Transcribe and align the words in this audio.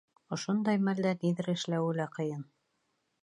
Ошондай 0.35 0.79
мәлдә 0.87 1.11
ниҙер 1.19 1.51
эшләүе 1.55 1.93
лә 1.99 2.07
ҡыйын. 2.17 2.43